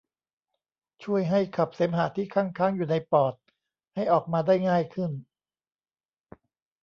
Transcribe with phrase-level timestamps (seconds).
[1.03, 3.33] ช่วยให้ขับเสมหะที่คั่งค้างอยู่ในปอด
[3.95, 5.11] ให้ออกมาได้ง่ายขึ้น